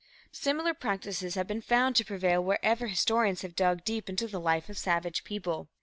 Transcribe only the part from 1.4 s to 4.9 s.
been found to prevail wherever historians have dug deep into the life of